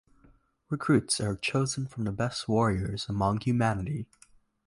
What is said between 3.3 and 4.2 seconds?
humanity.